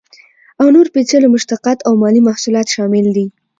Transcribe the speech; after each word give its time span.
او 0.59 0.65
نور 0.75 0.87
پیچلي 0.93 1.27
مشتقات 1.35 1.79
او 1.87 1.93
مالي 2.01 2.21
محصولات 2.27 2.67
شامل 2.75 3.05
دي. 3.15 3.25